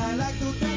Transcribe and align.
I 0.00 0.14
like 0.14 0.38
to 0.38 0.67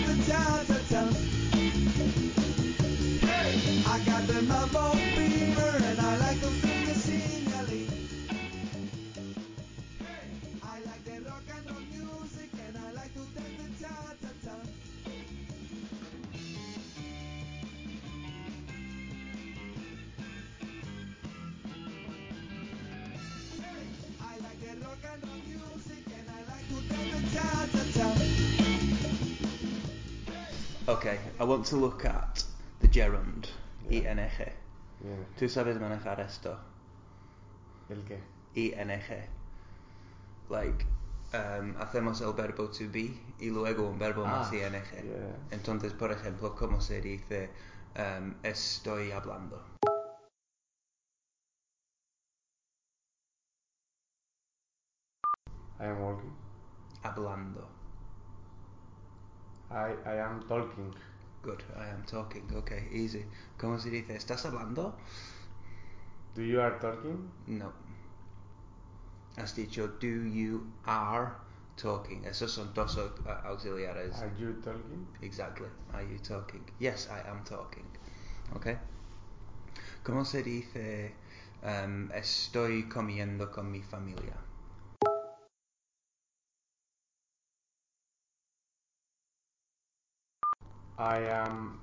Okay, 30.92 31.18
I 31.40 31.46
want 31.46 31.66
to 31.68 31.78
look 31.78 32.04
at 32.04 32.44
the 32.82 32.88
gerund, 32.88 33.48
Yeah. 33.90 34.12
ing. 34.12 34.30
Bien. 35.02 35.26
¿Tú 35.40 35.48
sabes 35.48 35.80
manejar 35.80 36.20
esto? 36.20 36.58
¿El 37.90 38.04
qué? 38.04 38.20
ing. 38.56 38.92
Like, 40.50 40.86
um, 41.34 41.76
hacemos 41.80 42.20
el 42.20 42.34
verbo 42.34 42.68
to 42.68 42.90
be 42.92 43.14
y 43.40 43.50
luego 43.50 43.88
un 43.88 44.00
verbo 44.00 44.26
Ah, 44.26 44.32
más 44.44 44.52
ing. 44.52 44.74
yeah. 44.74 45.38
Entonces, 45.52 45.94
por 45.94 46.12
ejemplo, 46.12 46.54
¿cómo 46.58 46.82
se 46.82 47.00
dice 47.00 47.50
um, 47.96 48.34
estoy 48.44 49.12
hablando? 49.12 49.64
I 55.80 55.86
am 55.86 56.02
walking. 56.02 56.36
Hablando. 57.02 57.81
I, 59.72 59.96
I 60.06 60.16
am 60.18 60.42
talking. 60.48 60.94
Good, 61.42 61.64
I 61.78 61.88
am 61.88 62.04
talking. 62.06 62.44
Okay, 62.54 62.88
easy. 62.92 63.26
¿Cómo 63.58 63.80
se 63.80 63.90
dice 63.90 64.16
estás 64.16 64.46
hablando? 64.46 64.96
Do 66.36 66.42
you 66.44 66.60
are 66.62 66.78
talking? 66.80 67.30
No. 67.48 67.72
Has 69.38 69.54
dicho 69.56 69.88
do 70.00 70.08
you 70.08 70.68
are 70.86 71.32
talking. 71.78 72.24
Esos 72.26 72.52
son 72.52 72.74
dos 72.74 72.98
au- 72.98 73.12
auxiliares. 73.46 74.22
Are 74.22 74.32
you 74.38 74.54
talking? 74.62 75.08
Exactly. 75.22 75.68
Are 75.94 76.04
you 76.04 76.18
talking? 76.20 76.64
Yes, 76.80 77.08
I 77.10 77.22
am 77.30 77.44
talking. 77.44 77.86
Okay. 78.56 78.78
¿Cómo 80.04 80.26
se 80.26 80.44
dice 80.44 81.16
um, 81.64 82.12
estoy 82.12 82.90
comiendo 82.90 83.52
con 83.52 83.72
mi 83.72 83.82
familia? 83.82 84.36
I 91.02 91.18
am 91.32 91.80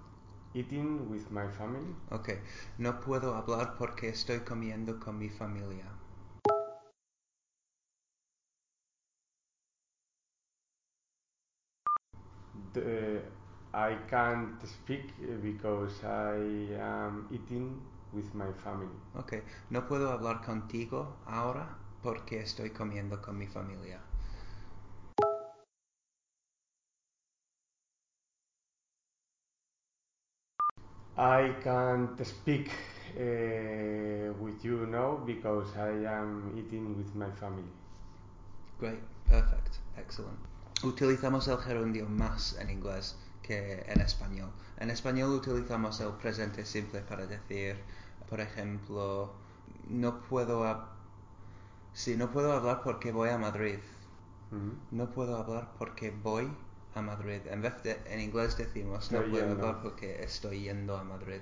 eating 0.55 1.11
with 1.11 1.29
my 1.33 1.49
family. 1.59 1.93
Okay. 2.13 2.39
No 2.79 3.01
puedo 3.01 3.35
hablar 3.35 3.75
porque 3.77 4.11
estoy 4.11 4.45
comiendo 4.45 5.01
con 5.01 5.19
mi 5.19 5.29
familia. 5.29 5.87
The, 12.75 13.23
I 13.75 13.97
can't 14.09 14.65
speak 14.65 15.13
because 15.43 16.05
I 16.05 16.69
am 16.79 17.27
eating 17.33 17.81
with 18.13 18.33
my 18.35 18.53
family. 18.63 18.95
Okay. 19.17 19.43
No 19.71 19.89
puedo 19.89 20.13
hablar 20.13 20.43
contigo 20.43 21.17
ahora 21.27 21.77
porque 22.05 22.39
estoy 22.39 22.71
comiendo 22.71 23.21
con 23.21 23.37
mi 23.37 23.49
familia. 23.49 24.01
I 31.19 31.53
can't 31.65 32.25
speak 32.25 32.71
uh, 33.17 34.33
with 34.39 34.65
you 34.65 34.87
now 34.87 35.19
because 35.27 35.67
I 35.77 35.91
am 36.07 36.55
eating 36.57 36.97
with 36.97 37.13
my 37.17 37.29
family. 37.41 37.73
Great, 38.79 39.01
perfect, 39.27 39.81
excellent. 39.97 40.39
Utilizamos 40.85 41.49
el 41.49 41.57
gerundio 41.59 42.09
más 42.09 42.57
en 42.61 42.71
inglés 42.71 43.17
que 43.43 43.83
en 43.89 44.01
español. 44.01 44.51
En 44.79 44.91
español 44.91 45.31
utilizamos 45.33 46.01
el 46.01 46.13
presente 46.13 46.65
simple 46.65 47.01
para 47.01 47.27
decir, 47.27 47.77
por 48.31 48.41
ejemplo, 48.41 49.33
no 49.89 50.21
puedo 50.21 50.65
sí, 51.95 52.17
no 52.17 52.31
puedo 52.31 52.53
hablar 52.53 52.83
porque 52.85 53.11
voy 53.11 53.31
a 53.31 53.39
Madrid. 53.39 53.81
Mhm. 54.53 54.79
No 54.93 55.11
puedo 55.11 55.37
hablar 55.37 55.69
porque 55.79 56.13
voy 56.13 56.49
a 56.95 57.03
Madrid. 57.03 57.41
En 57.47 57.63
vez 57.63 57.83
de 57.83 57.97
en 58.07 58.21
inglés 58.21 58.57
decimos 58.57 59.11
no 59.13 59.19
Estoy 59.19 59.31
puedo 59.31 59.47
yendo. 59.49 59.67
hablar 59.67 59.83
porque 59.83 60.23
estoy 60.23 60.61
yendo 60.63 60.97
a 60.97 61.05
Madrid. 61.05 61.41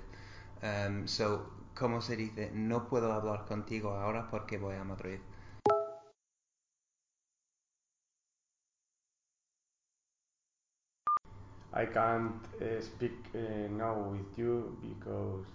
Um, 0.61 1.07
so, 1.07 1.49
¿cómo 1.75 2.01
se 2.01 2.15
dice? 2.15 2.51
No 2.53 2.87
puedo 2.87 3.11
hablar 3.13 3.45
contigo 3.45 3.91
ahora 3.91 4.27
porque 4.29 4.57
voy 4.57 4.75
a 4.75 4.83
Madrid. 4.83 5.19
I 11.73 11.85
can't 11.85 12.33
uh, 12.61 12.81
speak 12.81 13.13
uh, 13.35 13.39
now 13.69 13.99
with 14.11 14.37
you 14.37 14.75
because 14.81 15.45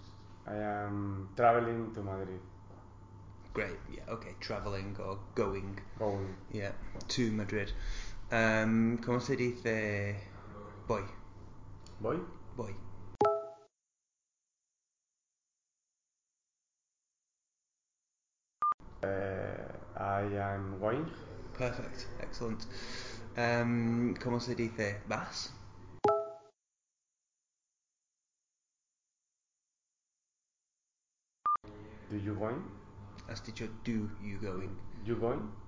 I 0.47 0.55
am 0.55 1.27
traveling 1.35 1.93
to 1.95 2.01
Madrid. 2.01 2.39
Great, 3.53 3.77
yeah, 3.91 4.03
okay, 4.09 4.33
traveling 4.39 4.95
or 4.99 5.19
going. 5.35 5.79
Going. 5.99 6.33
Yeah, 6.51 6.71
to 7.09 7.31
Madrid. 7.31 7.71
Um, 8.33 8.97
¿Cómo 8.97 9.19
se 9.19 9.35
dice 9.35 10.19
voy? 10.87 11.03
Voy? 11.99 12.17
Voy. 12.55 12.73
Uh, 19.03 19.69
I 19.95 20.21
am 20.39 20.79
going. 20.79 21.05
Perfect, 21.55 22.07
excellent. 22.21 22.65
Um, 23.37 24.15
¿Cómo 24.15 24.39
se 24.39 24.55
dice 24.55 24.99
vas? 25.07 25.53
Do 32.09 32.17
you 32.17 32.33
going? 32.33 32.63
Has 33.29 33.43
dicho 33.43 33.67
do 33.83 34.09
you 34.23 34.39
going? 34.41 34.75
You 35.05 35.17
going? 35.17 35.62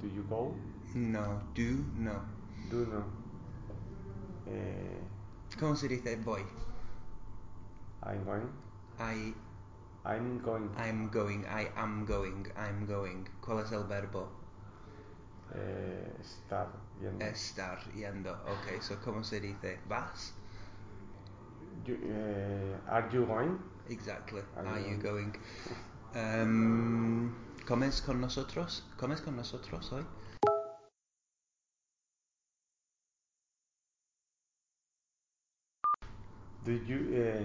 Do 0.00 0.08
you 0.08 0.22
go? 0.28 0.54
No, 0.94 1.42
do 1.54 1.84
no. 1.96 2.22
Do 2.70 2.86
no. 2.86 3.04
Uh, 4.46 5.58
¿Cómo 5.58 5.76
se 5.76 5.88
dice 5.88 6.16
voy? 6.24 6.44
I'm 8.02 8.24
going. 8.24 8.48
I, 8.98 9.32
I'm 10.04 10.40
going. 10.40 10.70
I'm 10.76 11.08
going, 11.08 11.44
I 11.46 11.68
am 11.76 12.04
going, 12.06 12.46
I'm 12.56 12.86
going. 12.86 13.28
¿Cuál 13.42 13.60
es 13.64 13.72
el 13.72 13.84
verbo? 13.84 14.28
Uh, 15.52 16.20
estar 16.20 16.68
yendo. 17.00 17.24
Estar 17.24 17.78
yendo. 17.94 18.32
Ok, 18.46 18.80
so 18.80 18.96
¿cómo 19.04 19.24
se 19.24 19.40
dice 19.40 19.78
vas? 19.88 20.32
You, 21.84 21.96
uh, 21.96 22.90
are 22.90 23.08
you 23.10 23.26
going? 23.26 23.58
Exactly. 23.88 24.42
Are 24.56 24.66
Are 24.66 24.78
you 24.78 24.96
you 24.96 24.96
going? 24.98 25.34
Um, 26.14 27.34
¿Comes 27.68 28.00
con 28.00 28.18
nosotros? 28.18 28.82
¿Comes 28.96 29.20
con 29.20 29.36
nosotros 29.36 29.92
hoy? 29.92 30.02
Do 36.64 36.72
you? 36.72 37.12
Uh, 37.12 37.44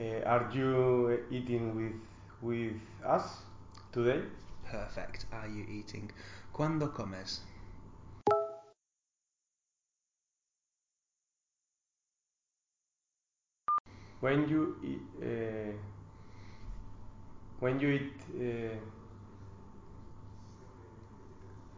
uh, 0.00 0.22
are 0.24 0.48
you 0.54 1.18
eating 1.30 1.76
with 1.76 2.00
with 2.40 2.80
us 3.04 3.42
today? 3.92 4.22
Perfect. 4.64 5.26
Are 5.30 5.48
you 5.48 5.66
eating? 5.68 6.10
¿Cuándo 6.54 6.94
comes? 6.94 7.42
When 14.20 14.48
you 14.48 14.76
eat, 14.82 15.02
uh, 15.22 15.76
when 17.60 17.80
you 17.80 17.88
eat, 17.88 18.12
uh, 18.40 18.76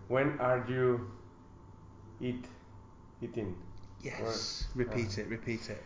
when 0.08 0.38
are 0.40 0.64
you 0.68 1.10
eat 2.20 2.44
eating? 3.22 3.56
Yes. 4.02 4.66
Repeat 4.74 5.18
it. 5.18 5.28
Repeat 5.28 5.70
it. 5.70 5.82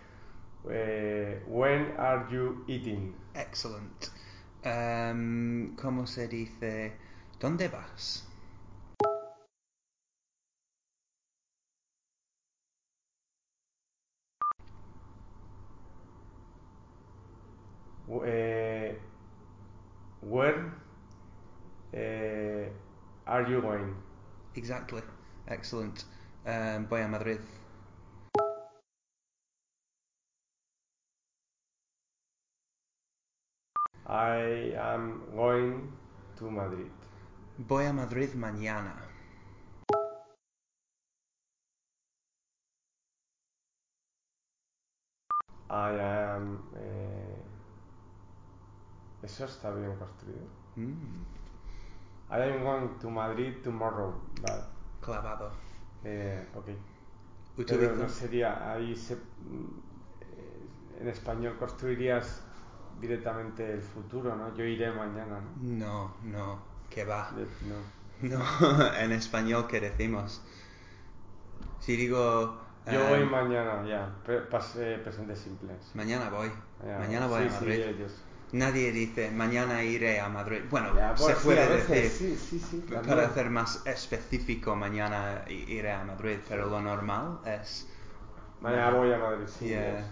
Uh, 0.67 1.39
when 1.47 1.93
are 1.99 2.27
you 2.31 2.65
eating? 2.69 3.15
Excellent. 3.35 4.11
Um, 4.65 5.77
¿Cómo 5.77 6.07
se 6.09 6.27
dice? 6.29 6.93
¿Dónde 7.39 7.69
vas? 7.71 8.23
Uh, 18.09 18.95
where 20.21 20.73
uh, 21.95 22.69
are 23.35 23.49
you 23.51 23.61
going? 23.61 23.97
Exactly. 24.55 25.03
Excellent. 25.49 26.05
Um, 26.47 26.87
voy 26.87 27.01
a 27.03 27.09
Madrid. 27.09 27.41
I 34.07 34.73
am 34.77 35.23
going 35.35 35.91
to 36.37 36.51
Madrid. 36.51 36.93
Voy 37.59 37.87
a 37.87 37.93
Madrid 37.93 38.35
mañana. 38.35 38.95
I 45.71 45.91
am. 46.37 46.63
eh, 46.77 47.43
eso 49.25 49.45
está 49.47 49.71
bien 49.75 49.97
construido. 49.97 50.47
Mm, 50.77 51.25
I 52.31 52.41
am 52.43 52.63
going 52.65 52.89
to 53.01 53.11
Madrid 53.11 53.63
tomorrow. 53.63 54.15
Vale. 54.43 54.63
clavado. 55.01 55.51
Eh, 56.05 56.47
ok. 56.55 56.69
Utilizo- 57.59 57.79
Pero 57.79 57.97
no 57.97 58.09
sería. 58.09 58.73
Ahí 58.73 58.97
se. 58.97 59.15
eh, 59.15 59.19
En 61.01 61.09
español 61.09 61.57
construirías 61.59 62.43
directamente 63.01 63.73
el 63.73 63.83
futuro, 63.83 64.35
¿no? 64.37 64.55
Yo 64.57 64.65
iré 64.65 64.91
mañana, 64.93 65.41
¿no? 65.41 65.51
No, 65.61 66.15
no, 66.23 66.59
que 66.89 67.05
va. 67.05 67.31
No. 67.69 68.05
No, 68.29 68.41
en 68.99 69.13
español, 69.13 69.67
¿qué 69.69 69.81
decimos? 69.81 70.41
Si 71.81 71.97
digo... 71.97 72.59
Yo 72.91 73.03
um, 73.03 73.09
voy 73.11 73.25
mañana, 73.25 73.85
ya. 73.87 74.15
Pas- 74.51 74.77
eh, 74.77 74.99
presentes 75.03 75.41
simples. 75.41 75.91
Mañana 75.95 76.31
voy. 76.31 76.51
Mañana 76.99 77.27
voy 77.27 77.43
sí, 77.43 77.49
a 77.49 77.61
Madrid. 77.61 77.75
Sí, 77.75 77.83
ellos. 77.83 78.13
Nadie 78.53 78.93
dice, 78.93 79.31
mañana 79.31 79.83
iré 79.83 80.21
a 80.21 80.29
Madrid. 80.29 80.63
Bueno, 80.71 80.95
Ya, 80.95 81.17
se 81.17 81.35
sí, 81.35 81.45
puede 81.45 81.69
decir, 81.77 82.11
Sí, 82.11 82.37
sí, 82.37 82.59
sí. 82.61 82.85
para 83.07 83.27
hacer 83.27 83.51
más 83.51 83.83
específico, 83.87 84.77
mañana 84.77 85.45
iré 85.49 85.91
a 85.93 86.05
Madrid, 86.05 86.39
pero 86.49 86.67
lo 86.69 86.81
normal 86.81 87.41
es... 87.45 87.89
Mañana 88.61 88.91
voy 88.91 89.13
a 89.13 89.19
Madrid, 89.19 89.47
sí. 89.47 89.69
Yeah. 89.69 90.09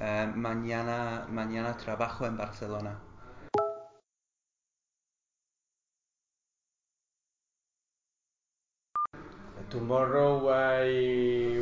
eh, 0.00 0.32
mañana, 0.34 1.26
mañana 1.28 1.76
trabajo 1.76 2.26
en 2.26 2.36
Barcelona. 2.36 2.96
Tomorrow 9.70 10.48
I, 10.48 11.60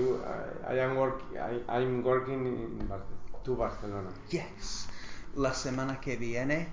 I 0.66 0.78
am 0.80 0.96
work, 0.96 1.20
I, 1.36 1.60
I'm 1.68 2.02
working 2.02 2.46
in 2.46 2.86
Bar- 2.88 3.02
to 3.44 3.54
Barcelona. 3.54 4.08
Yes. 4.30 4.87
La 5.36 5.52
semana 5.54 6.00
que 6.00 6.16
viene 6.16 6.68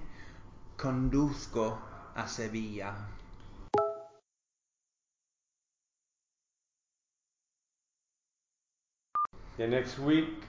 conduzco 0.77 1.79
a 2.15 2.27
Sevilla. 2.27 2.93
The 9.57 9.67
next 9.67 9.99
week 9.99 10.43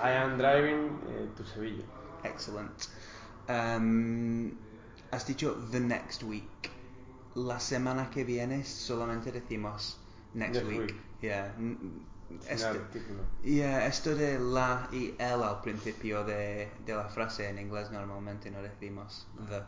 I 0.00 0.10
am 0.12 0.38
driving 0.38 0.98
uh, 1.08 1.36
to 1.36 1.44
Sevilla. 1.44 1.82
Excellent. 2.24 2.88
Um, 3.48 4.58
has 5.12 5.24
dicho 5.24 5.54
the 5.70 5.80
next 5.80 6.22
week. 6.22 6.70
La 7.34 7.56
semana 7.58 8.10
que 8.10 8.24
viene 8.24 8.64
solamente 8.64 9.32
decimos 9.32 9.96
next, 10.34 10.54
Next 10.54 10.66
week. 10.68 10.78
week. 10.80 10.94
Yeah. 11.20 11.50
Esto, 12.48 12.78
artículo. 12.78 13.22
yeah, 13.42 13.86
esto 13.86 14.14
de 14.14 14.38
la 14.38 14.88
y 14.92 15.14
el 15.18 15.42
al 15.42 15.60
principio 15.62 16.24
de, 16.24 16.70
de 16.84 16.94
la 16.94 17.08
frase 17.08 17.48
en 17.48 17.58
inglés 17.58 17.90
normalmente 17.90 18.50
no 18.50 18.62
decimos 18.62 19.26
the. 19.48 19.62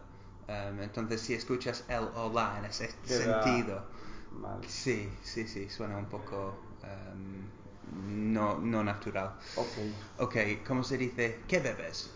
Um, 0.52 0.80
entonces 0.82 1.20
si 1.20 1.34
escuchas 1.34 1.84
el 1.88 2.08
o 2.16 2.30
la 2.32 2.58
en 2.58 2.64
ese 2.64 2.90
Queda 3.06 3.42
sentido, 3.44 3.84
Mal. 4.32 4.60
sí, 4.66 5.08
sí, 5.22 5.46
sí, 5.46 5.68
suena 5.70 5.96
un 5.96 6.06
poco 6.06 6.58
um, 6.82 8.32
no, 8.32 8.58
no 8.58 8.82
natural. 8.82 9.32
Ok. 9.56 9.76
Ok, 10.18 10.36
¿cómo 10.66 10.82
se 10.84 10.98
dice? 10.98 11.40
¿Qué 11.48 11.60
bebes? 11.60 12.10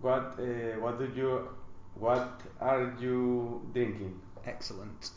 What 0.00 0.38
uh, 0.38 0.80
what 0.80 0.98
do 0.98 1.06
you 1.06 1.48
what 1.98 2.42
are 2.60 2.94
you 3.00 3.60
drinking? 3.72 4.20
Excellent. 4.44 5.10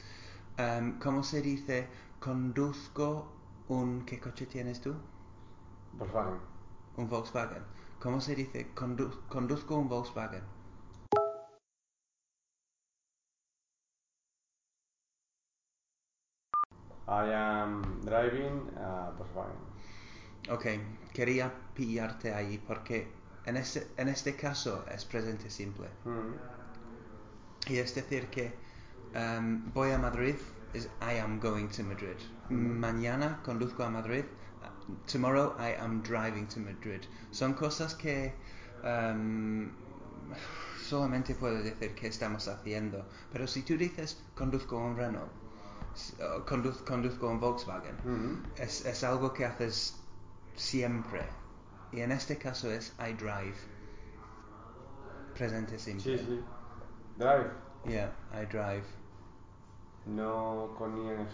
Um, 0.58 1.00
¿Cómo 1.00 1.24
se 1.24 1.42
dice 1.42 1.88
conduzco 2.20 3.32
un... 3.70 4.06
¿Qué 4.06 4.20
coche 4.20 4.46
tienes 4.46 4.82
tú? 4.82 4.94
Volkswagen. 5.94 6.40
Un 6.98 7.10
Volkswagen. 7.10 7.64
¿Cómo 8.00 8.20
se 8.22 8.36
dice 8.36 8.74
condu- 8.76 9.28
conduzco 9.28 9.76
un 9.78 9.88
Volkswagen? 9.88 10.44
I 17.08 17.34
am 17.34 18.02
driving 18.06 18.70
a 18.78 19.12
Volkswagen. 19.18 19.58
Ok, 20.50 20.66
quería 21.14 21.52
pillarte 21.76 22.34
ahí 22.34 22.58
porque 22.58 23.12
en 23.46 23.58
este, 23.58 23.88
en 23.98 24.08
este 24.08 24.36
caso 24.36 24.86
es 24.90 25.06
presente 25.06 25.50
simple. 25.50 25.88
Mm. 26.06 26.61
Y 27.68 27.78
es 27.78 27.94
decir 27.96 28.28
que 28.28 28.52
um, 29.16 29.72
voy 29.74 29.92
a 29.92 29.98
Madrid 29.98 30.36
es 30.74 30.86
I 31.02 31.20
am 31.20 31.40
going 31.40 31.68
to 31.70 31.84
Madrid. 31.84 32.18
Mañana 32.50 33.40
conduzco 33.44 33.84
a 33.84 33.90
Madrid. 33.90 34.26
Tomorrow 35.06 35.56
I 35.60 35.76
am 35.80 36.02
driving 36.02 36.48
to 36.48 36.60
Madrid. 36.60 37.02
Son 37.32 37.54
cosas 37.54 37.96
que 37.96 38.34
um, 38.84 39.70
solamente 40.90 41.36
puedo 41.36 41.62
decir 41.64 41.94
que 41.96 42.08
estamos 42.08 42.48
haciendo. 42.48 43.06
Pero 43.32 43.48
si 43.48 43.62
tú 43.62 43.78
dices 43.78 44.18
conduzco 44.36 44.78
un 44.78 44.98
Renault, 44.98 45.32
conduz- 46.46 46.84
conduzco 46.84 47.30
un 47.30 47.40
Volkswagen, 47.40 47.96
Mm. 48.04 48.44
es, 48.58 48.86
es 48.86 49.04
algo 49.04 49.32
que 49.34 49.46
haces 49.46 49.96
siempre. 50.56 51.22
Y 51.94 52.00
en 52.02 52.12
este 52.12 52.38
caso 52.38 52.72
es 52.72 52.94
I 53.00 53.14
drive. 53.14 53.56
Presente 55.38 55.78
simple. 55.80 56.18
Sí, 56.18 56.26
sí. 56.26 56.40
Drive. 57.18 57.52
Yeah, 57.88 58.10
I 58.34 58.46
drive. 58.46 58.86
No 60.06 60.70
con 60.78 60.98
ING. 60.98 61.28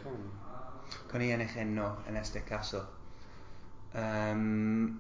Con 1.10 1.22
ING 1.22 1.76
no, 1.76 1.98
en 2.08 2.18
este 2.18 2.44
caso. 2.44 2.88
Em, 3.94 5.00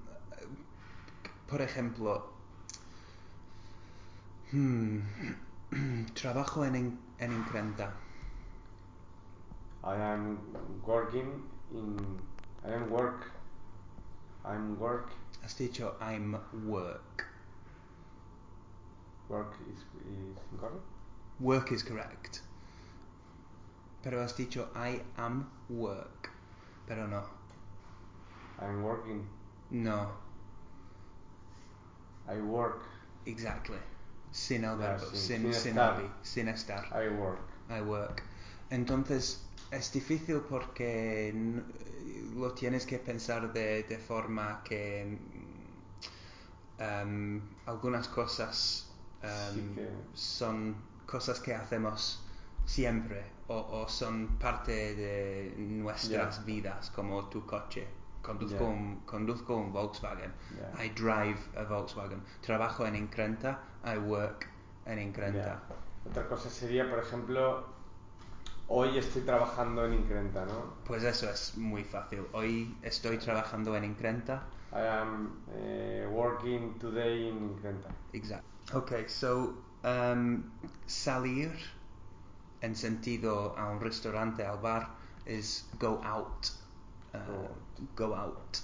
por 1.48 1.62
ejemplo, 1.62 2.31
hmm, 4.51 5.00
trabajo 6.13 6.65
en, 6.65 6.98
en 7.19 7.31
Increnta. 7.31 7.93
I 9.84 9.96
am 9.96 10.39
working 10.86 11.43
in. 11.72 12.19
I 12.65 12.74
am 12.74 12.89
work. 12.89 13.31
I'm 14.43 14.79
work. 14.79 15.12
Has 15.43 15.53
dicho 15.55 15.96
I'm 16.01 16.38
work. 16.65 17.26
Work 19.29 19.53
is, 19.74 19.79
is 19.79 20.38
incorrect. 20.51 20.84
Work 21.39 21.72
is 21.72 21.84
correct. 21.84 22.41
Pero 24.03 24.22
has 24.22 24.34
dicho 24.34 24.67
I 24.75 25.01
am 25.17 25.50
work. 25.69 26.29
Pero 26.88 27.07
no. 27.07 27.24
I'm 28.62 28.81
working. 28.84 29.27
No, 29.69 30.07
I 32.27 32.38
work. 32.41 32.84
exactly. 33.25 33.77
Sin 34.31 34.63
el 34.63 34.77
verbo, 34.77 35.05
sin- 35.13 35.53
sin, 35.53 35.53
sin 35.53 35.74
sin 36.24 36.48
estar. 36.48 36.84
sin. 36.88 36.98
I 36.98 37.10
work. 37.10 37.39
I 37.69 37.81
work. 37.81 38.24
Entonces 38.72 39.43
es 39.72 39.91
difícil 39.91 40.41
porque 40.50 41.34
lo 42.36 42.53
tienes 42.53 42.86
que 42.86 42.98
pensar 43.00 43.51
de, 43.53 43.84
de 43.84 43.98
forma 43.98 44.62
que 44.63 45.17
em, 46.79 47.41
algunas 47.65 48.07
cosas 48.07 48.87
em, 49.24 49.75
que- 49.75 49.89
son 50.13 50.75
cosas 51.05 51.39
que 51.39 51.53
hacemos 51.53 52.24
siempre 52.65 53.24
o, 53.47 53.55
o 53.83 53.88
son 53.88 54.27
parte 54.39 54.95
de 54.95 55.53
nuestras 55.57 56.45
vidas 56.45 56.89
como 56.91 57.25
tu 57.29 57.45
coche. 57.45 57.88
Conduzco, 58.21 58.65
un, 58.65 59.00
conduzco 59.05 59.55
un 59.55 59.71
Volkswagen. 59.71 60.33
I 60.83 60.89
drive 60.89 61.39
a 61.55 61.63
Volkswagen. 61.63 62.21
Trabajo 62.41 62.86
en 62.86 62.95
Increnta. 62.95 63.59
I 63.86 63.97
work 63.97 64.47
en 64.86 65.00
Increnta. 65.00 65.62
Otra 66.09 66.27
cosa 66.27 66.50
sería, 66.50 66.89
por 66.89 67.00
ejemplo, 67.00 67.65
hoy 68.67 68.97
estoy 68.97 69.21
trabajando 69.21 69.86
en 69.86 69.93
Increnta, 69.93 70.45
¿no? 70.45 70.74
Pues 70.86 71.03
eso 71.03 71.29
es 71.29 71.57
muy 71.57 71.83
fácil. 71.83 72.24
Hoy 72.33 72.77
estoy 72.81 73.17
trabajando 73.17 73.75
en 73.75 73.86
Increnta. 73.86 74.43
I 74.74 74.86
am 74.86 75.43
eh, 75.55 76.05
working 76.12 76.77
today 76.79 77.29
in 77.29 77.38
Increnta. 77.51 77.89
Exacto. 78.12 78.56
Ok, 78.74 79.07
so 79.07 79.53
um, 79.86 80.43
salir 80.88 81.51
en 82.62 82.75
sentido 82.75 83.55
a 83.57 83.69
un 83.71 83.79
restaurante, 83.79 84.43
al 84.45 84.57
bar, 84.57 84.89
es 85.25 85.63
go 85.79 86.01
out. 86.03 86.51
Uh, 87.13 87.17
Go 87.17 87.43
out. 87.45 87.95
go 87.95 88.15
out. 88.15 88.62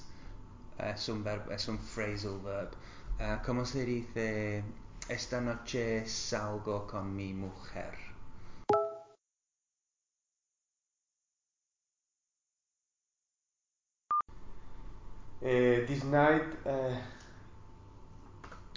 Es 0.80 1.08
un 1.08 1.24
verbo, 1.24 1.52
es 1.52 1.68
un 1.70 1.78
phrasal 1.78 2.40
verb. 2.44 2.76
Uh, 3.20 3.38
¿Cómo 3.46 3.66
se 3.66 3.86
dice 3.86 4.64
esta 5.08 5.40
noche 5.40 6.06
salgo 6.06 6.86
con 6.86 7.16
mi 7.16 7.32
mujer? 7.32 7.98
Uh, 15.42 15.86
this 15.88 16.04
night 16.04 16.44
uh, 16.66 16.96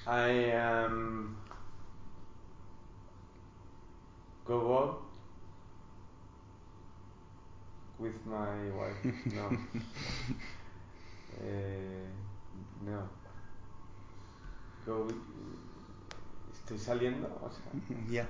I 0.07 0.29
am 0.55 1.37
go 4.45 4.79
out 4.79 5.03
with 7.99 8.15
my 8.25 8.71
wife. 8.71 8.97
No. 9.35 9.51
Eh, 11.39 12.07
no. 12.83 13.03
Go. 14.87 15.07
Estoy 16.51 16.79
saliendo, 16.79 17.29
o 17.43 17.51
sea, 17.51 17.63
yeah. 18.09 18.27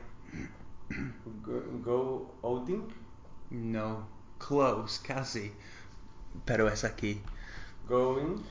go, 1.40 1.62
go 1.84 2.34
outing, 2.42 2.82
No. 3.50 4.08
Close, 4.38 4.98
casi. 4.98 5.52
Pero 6.44 6.66
es 6.66 6.82
aquí. 6.82 7.22
going, 7.88 8.42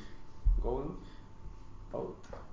going 0.64 0.96
out. 1.94 2.45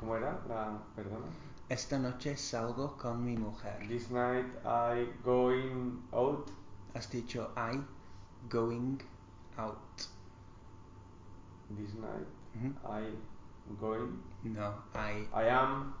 ¿Cómo 0.00 0.16
era 0.16 0.40
la 0.48 0.78
perdona? 0.96 1.26
Esta 1.68 1.98
noche 1.98 2.34
salgo 2.34 2.96
con 2.96 3.22
mi 3.22 3.36
mujer. 3.36 3.86
This 3.86 4.10
night 4.10 4.46
I 4.64 5.06
going 5.22 6.02
out. 6.14 6.50
Has 6.94 7.06
dicho 7.10 7.50
I 7.54 7.78
going 8.48 8.98
out. 9.58 9.76
This 11.76 11.94
night. 11.94 12.26
I 12.82 13.12
going. 13.78 14.22
No, 14.42 14.72
I. 14.94 15.26
I 15.34 15.48
am 15.48 15.92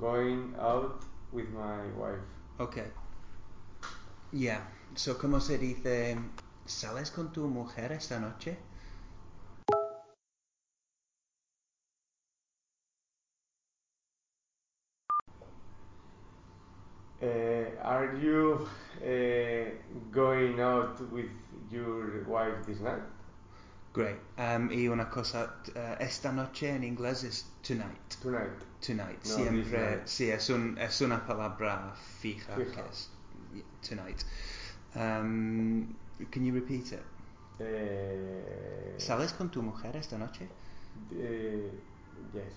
going 0.00 0.54
out 0.58 1.04
with 1.30 1.50
my 1.50 1.86
wife. 1.94 2.24
Ok. 2.58 2.78
Yeah. 4.32 4.62
So, 4.94 5.18
¿cómo 5.18 5.40
se 5.40 5.58
dice? 5.58 6.18
¿Sales 6.64 7.10
con 7.10 7.32
tu 7.32 7.46
mujer 7.48 7.92
esta 7.92 8.18
noche? 8.18 8.56
You 18.22 18.68
uh, 19.04 19.70
going 20.10 20.60
out 20.60 21.00
with 21.12 21.30
your 21.70 22.24
wife 22.28 22.66
this 22.66 22.80
night? 22.80 23.02
Great. 23.92 24.16
Um, 24.38 24.70
y 24.70 24.88
una 24.88 25.10
cosa, 25.10 25.50
uh, 25.76 25.96
esta 26.00 26.32
noche 26.32 26.70
en 26.70 26.82
inglés 26.82 27.24
es 27.24 27.44
tonight. 27.62 28.16
Tonight. 28.22 28.64
Tonight. 28.80 29.18
No, 29.24 29.30
Siempre, 29.36 30.00
sí, 30.06 30.30
es, 30.30 30.48
un, 30.48 30.78
es 30.78 31.00
una 31.02 31.18
palabra 31.26 31.92
fija, 32.20 32.54
Fija. 32.56 32.82
que 32.82 32.88
es 32.90 33.10
tonight. 33.82 34.24
Um, 34.94 35.94
can 36.30 36.44
you 36.44 36.54
repeat 36.54 36.92
it? 36.92 37.02
Uh, 37.60 38.98
¿Sales 38.98 39.32
con 39.34 39.50
tu 39.50 39.60
mujer 39.62 39.94
esta 39.94 40.16
noche? 40.16 40.48
uh, 41.12 41.16
yes. 42.34 42.52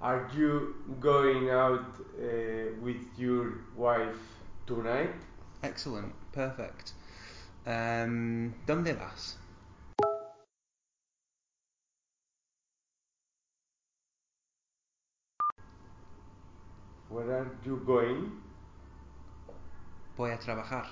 Are 0.00 0.28
you 0.34 0.74
going 1.00 1.50
out 1.50 1.98
uh, 2.18 2.72
with 2.80 3.00
your 3.16 3.58
wife 3.76 4.18
tonight? 4.66 5.10
Excellent. 5.62 6.12
Perfect. 6.32 6.92
Um, 7.66 8.54
¿Dónde 8.66 8.94
vas? 8.94 9.36
Where 17.08 17.30
are 17.30 17.50
you 17.64 17.76
going? 17.86 18.32
Voy 20.16 20.30
a 20.30 20.38
trabajar. 20.38 20.86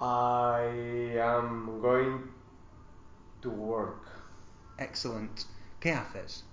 I 0.00 1.16
am 1.16 1.80
going 1.80 2.28
to 3.42 3.50
work. 3.50 4.13
Excellent. 4.78 5.46
¿Qué 5.80 5.92
haces? 5.92 6.44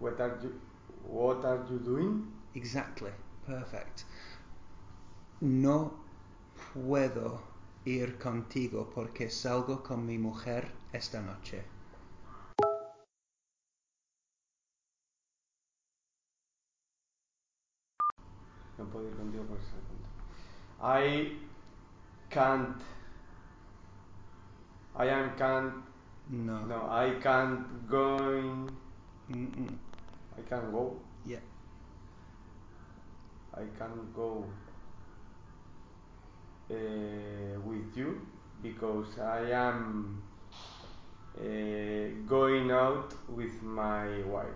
What 0.00 0.20
are 0.20 0.38
you 0.42 0.60
What 1.08 1.44
are 1.44 1.64
you 1.70 1.78
doing? 1.78 2.32
Exactly. 2.54 3.12
Perfect. 3.46 4.04
No 5.40 5.92
puedo 6.74 7.40
ir 7.84 8.18
contigo 8.18 8.90
porque 8.94 9.30
salgo 9.30 9.82
con 9.82 10.04
mi 10.04 10.18
mujer 10.18 10.70
esta 10.92 11.22
noche. 11.22 11.64
No 18.76 18.84
puedo 18.90 19.08
ir 19.08 19.16
contigo 19.16 19.44
por 19.44 19.58
ese 19.58 19.70
punto. 19.70 19.87
I 20.80 21.32
can't. 22.30 22.80
I 24.94 25.06
am 25.06 25.36
can't. 25.36 25.74
No. 26.30 26.64
No, 26.64 26.86
I 26.88 27.14
can't 27.22 27.88
going. 27.88 28.76
Mm-mm. 29.30 29.76
I 30.36 30.42
can 30.42 30.70
go. 30.70 30.96
Yeah. 31.26 31.38
I 33.54 33.62
can 33.76 34.12
go 34.14 34.44
uh, 36.70 37.60
with 37.64 37.96
you 37.96 38.20
because 38.62 39.18
I 39.18 39.50
am 39.50 40.22
uh, 41.36 41.42
going 42.28 42.70
out 42.70 43.14
with 43.28 43.62
my 43.62 44.22
wife. 44.22 44.46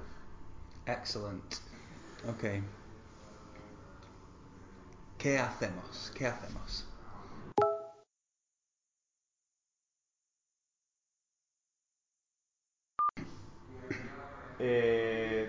Excellent. 0.87 1.61
Ok. 2.29 2.63
¿Qué 5.23 5.39
hacemos? 5.39 6.11
¿Qué 6.17 6.27
hacemos? 6.27 6.85
Uh, 14.59 15.47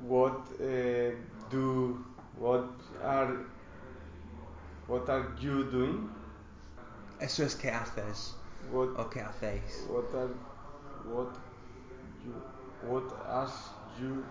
what 0.00 0.42
uh, 0.60 1.12
do 1.50 2.04
what 2.36 2.68
are 3.04 3.46
what 4.88 5.08
are 5.08 5.28
you 5.38 5.62
doing? 5.70 6.10
Eso 7.20 7.44
es 7.44 7.54
qué 7.54 7.70
haces 7.70 8.34
What 8.72 8.88
o 8.98 9.08
qué 9.08 9.20
hacéis. 9.22 9.86
what 9.88 10.12
are 10.16 10.34
what 11.04 11.38
you 12.24 12.34
what 12.82 13.04
as 13.28 13.70
you 14.00 14.24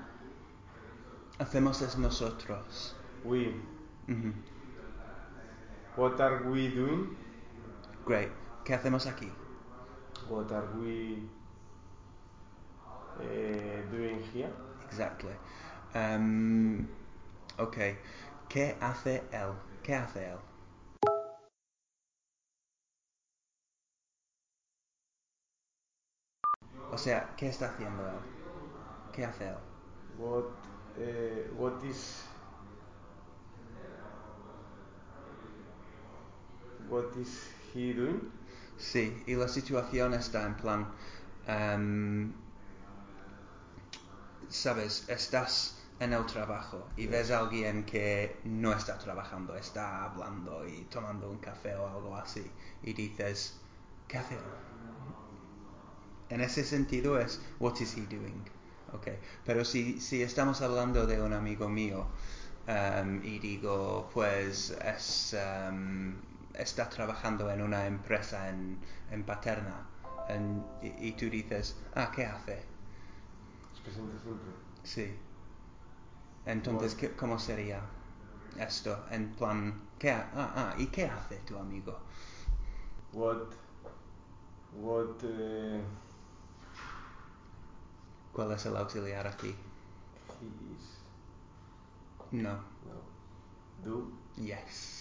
Hacemos 1.39 1.81
es 1.81 1.97
nosotros. 1.97 2.93
We 3.23 3.53
Ujú. 4.07 4.33
what 5.95 6.19
are 6.21 6.43
we 6.49 6.69
doing? 6.69 7.15
Great. 8.05 8.31
¿Qué 8.63 8.73
hacemos 8.73 9.05
aquí? 9.05 9.31
What 10.29 10.51
are 10.51 10.67
we 10.79 11.23
uh, 13.19 13.81
doing 13.91 14.21
here? 14.33 14.51
Exactly. 14.85 15.33
Um, 15.95 16.87
ok. 17.57 17.97
¿Qué 18.49 18.75
hace 18.79 19.23
él? 19.31 19.53
¿Qué 19.83 19.95
hace 19.95 20.31
él? 20.31 20.37
O 26.91 26.97
sea, 26.97 27.33
¿qué 27.35 27.49
está 27.49 27.67
haciendo 27.67 28.03
él? 28.07 28.19
¿Qué 29.13 29.25
hace 29.25 29.47
él? 29.49 29.57
What 30.17 30.45
uh, 30.97 31.53
what 31.57 31.83
is 31.83 32.23
what 36.89 37.15
is 37.17 37.49
he 37.73 37.93
doing? 37.93 38.21
Sí, 38.77 39.23
y 39.27 39.35
la 39.35 39.47
situación 39.47 40.13
está 40.13 40.45
en 40.45 40.55
plan, 40.55 40.87
em, 41.47 42.33
sabes, 44.49 45.07
estás 45.09 45.77
en 45.99 46.13
el 46.13 46.25
trabajo 46.25 46.89
y 46.95 47.07
ves 47.07 47.31
a 47.31 47.39
alguien 47.39 47.85
que 47.85 48.39
no 48.45 48.73
está 48.73 48.97
trabajando, 48.97 49.55
está 49.55 50.03
hablando 50.05 50.65
y 50.67 50.85
tomando 50.85 51.29
un 51.29 51.39
café 51.39 51.75
o 51.75 51.87
algo 51.87 52.15
así 52.15 52.51
y 52.83 52.93
dices, 52.93 53.59
¿qué 54.07 54.17
hace? 54.17 54.35
él?". 54.35 54.41
En 56.29 56.41
ese 56.41 56.63
sentido 56.63 57.19
es, 57.19 57.41
what 57.59 57.79
is 57.81 57.95
he 57.97 58.05
doing? 58.07 58.47
Okay. 58.93 59.19
Pero 59.45 59.65
si, 59.65 59.99
si 59.99 60.21
estamos 60.21 60.61
hablando 60.61 61.05
de 61.05 61.21
un 61.21 61.33
amigo 61.33 61.67
mío 61.69 62.07
em, 62.67 63.21
y 63.23 63.39
digo, 63.39 64.09
pues 64.13 64.71
es, 64.71 65.33
em, 65.33 66.15
está 66.57 66.89
trabajando 66.89 67.49
en 67.51 67.61
una 67.61 67.85
empresa 67.87 68.49
en, 68.49 68.77
en 69.11 69.23
Paterna 69.23 69.85
en- 70.29 70.63
y, 70.81 71.07
y 71.09 71.11
tú 71.13 71.29
dices, 71.29 71.75
ah, 71.95 72.11
¿qué 72.13 72.25
hace? 72.25 72.63
Es 73.73 73.79
presente 73.81 74.17
simple. 74.19 74.51
Sí. 74.83 75.15
Entonces. 76.45 76.95
¿qué- 76.95 77.11
¿cómo 77.11 77.37
sería 77.39 77.81
esto? 78.57 79.05
En 79.11 79.29
plan, 79.35 79.79
¿qué 79.99 80.11
ah, 80.11 80.27
ah, 80.35 80.75
¿y 80.77 80.87
qué 80.87 81.05
hace 81.05 81.37
tu 81.47 81.57
amigo? 81.57 81.99
What, 83.13 83.37
what, 84.81 85.23
eh, 85.23 85.81
¿Cuál 88.33 88.51
es 88.51 88.65
el 88.65 88.77
auxiliar 88.77 89.25
aquí? 89.27 89.55
he 90.39 90.45
is, 90.45 90.85
No. 92.31 92.53
no, 92.53 92.61
do, 93.83 94.11
Yes. 94.35 94.96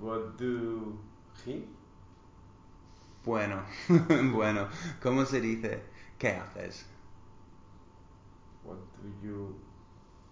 What 0.00 0.36
do 0.38 0.98
he, 1.44 1.64
Bueno, 3.24 3.62
bueno. 4.32 4.68
¿Cómo 5.02 5.24
se 5.26 5.40
dice 5.40 5.82
qué 6.18 6.28
haces? 6.36 6.86
what 8.64 8.78
do 9.02 9.08
you, 9.26 9.54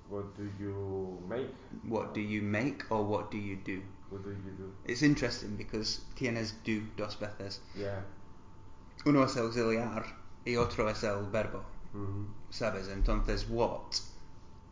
what 0.09 0.37
do 0.37 0.45
you 0.59 1.19
make, 1.29 1.51
What 1.89 2.15
do 2.15 2.21
you 2.21 2.43
make 2.43 2.85
or 2.91 3.05
what 3.05 3.31
do 3.31 3.37
you 3.39 3.57
do? 3.65 3.81
what 4.11 4.23
do 4.23 4.31
you 4.31 4.53
do, 4.57 4.73
It's 4.87 5.03
interesting 5.03 5.57
because 5.57 6.01
tienes 6.17 6.55
do 6.65 6.83
dos 6.97 7.17
veces. 7.17 7.61
yeah, 7.77 8.03
Uno 9.07 9.25
es 9.25 9.37
auxiliar 9.37 10.05
y 10.47 10.57
otro 10.57 10.89
es 10.89 11.03
el 11.05 11.31
verbo. 11.31 11.63
mhm. 11.95 12.27
¿Sabes? 12.51 12.89
Entonces, 12.89 13.47
what? 13.49 14.01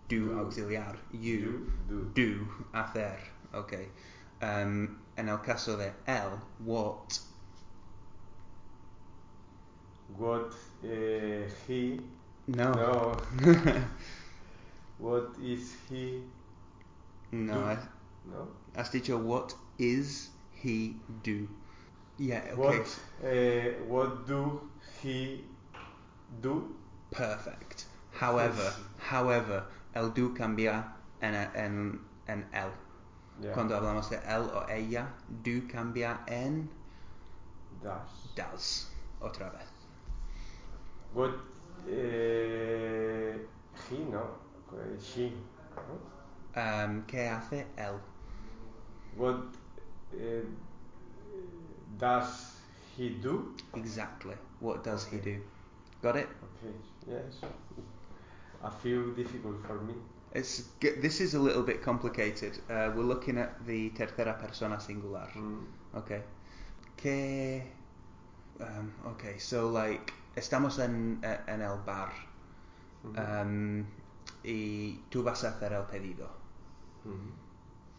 Do, 0.09 0.27
Do. 0.27 0.39
auxiliar. 0.41 0.97
You, 1.13 1.21
you 1.21 1.73
do, 1.89 2.05
do, 2.15 2.47
hacer. 2.73 3.19
Ok. 3.55 3.73
Um, 4.43 4.99
en 5.17 5.29
el 5.29 5.39
caso 5.39 5.77
de 5.77 5.93
él, 6.07 6.31
what? 6.59 7.19
what, 10.19 10.53
eh, 10.85 11.49
he, 11.67 12.01
No. 12.49 12.75
no, 12.75 13.17
what 14.99 15.37
is 15.41 15.75
he, 15.89 16.25
No, 17.31 17.55
Do. 17.55 17.61
has, 17.61 17.79
no, 18.25 18.49
has 18.75 18.91
dicho 18.91 19.17
what 19.17 19.55
is 19.79 20.31
he 20.51 20.97
do. 21.23 21.49
Yeah, 22.19 22.43
okay. 22.53 22.79
what, 22.79 22.99
eh, 23.25 23.73
what 23.87 24.27
do 24.27 24.61
he 25.03 25.45
do, 26.41 26.75
Perfect. 27.11 27.87
However, 28.11 28.63
Yes. 28.65 28.79
however, 28.99 29.65
el 29.95 30.11
do 30.11 30.35
cambia 30.35 30.85
en, 31.23 31.35
en, 31.35 32.01
en 32.29 32.45
él. 32.53 32.71
Yeah, 33.41 33.53
Cuando 33.53 33.77
hablamos 33.77 34.11
de 34.11 34.17
él 34.17 34.51
o 34.55 34.69
ella, 34.69 35.09
do 35.29 35.67
cambia 35.69 36.21
en 36.27 36.69
does. 37.83 38.35
does. 38.37 38.89
Otra 39.21 39.51
vez. 39.51 39.69
What 41.15 41.35
eh, 41.89 43.47
he 43.89 43.99
no 43.99 44.43
she 45.01 45.33
no? 45.77 46.61
Um, 46.61 47.03
¿Qué 47.07 47.29
hace 47.29 47.67
él? 47.77 47.99
What 49.17 49.57
eh, 50.15 50.43
does 51.99 52.57
he 52.97 53.11
do? 53.11 53.55
Exactly. 53.75 54.35
What 54.61 54.85
does 54.85 55.07
he 55.07 55.19
do? 55.19 55.41
Got 56.03 56.17
it? 56.17 56.29
Okay, 56.43 56.75
yes. 57.07 57.41
A 58.63 58.71
few 58.71 59.13
difficult 59.15 59.65
for 59.67 59.81
me. 59.83 59.95
It's 60.35 60.65
this 60.81 61.21
is 61.21 61.35
a 61.35 61.39
little 61.39 61.63
bit 61.63 61.83
complicated. 61.83 62.59
Uh, 62.71 62.91
we're 62.95 63.03
looking 63.05 63.37
at 63.39 63.67
the 63.67 63.91
tercera 63.91 64.39
persona 64.39 64.81
singular. 64.81 65.29
Mm. 65.37 65.65
Okay. 65.95 66.23
Que. 66.97 67.63
Um, 68.61 68.93
okay, 69.07 69.39
so 69.39 69.69
like 69.71 70.13
estamos 70.37 70.79
en, 70.79 71.21
en 71.49 71.61
el 71.63 71.79
bar 71.85 72.13
Mhm. 73.05 73.19
um, 73.19 73.87
y 74.45 75.01
tú 75.11 75.25
vas 75.25 75.43
a 75.45 75.49
hacer 75.49 75.73
el 75.73 75.83
pedido, 75.87 76.29
Mhm. 77.05 77.33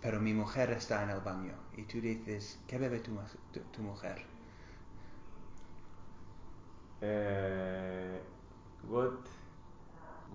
pero 0.01 0.21
mi 0.21 0.33
mujer 0.33 0.71
está 0.71 1.03
en 1.03 1.09
el 1.09 1.19
baño 1.19 1.53
y 1.75 1.83
tú 1.83 1.99
dices 1.99 2.57
¿qué 2.67 2.77
bebe 2.77 2.99
tu, 2.99 3.11
tu, 3.51 3.59
tu 3.71 3.81
mujer? 3.81 4.23
Eh, 7.01 8.21
what 8.87 9.11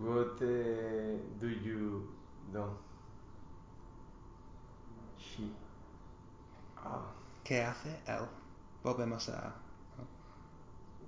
what 0.00 0.40
eh, 0.42 1.16
do 1.40 1.48
you 1.48 2.08
do? 2.52 2.64
She. 5.18 5.50
Ah. 6.76 7.02
¿Qué 7.44 7.62
hace 7.62 8.00
él? 8.06 8.28
Volvemos 8.82 9.28
a 9.28 9.52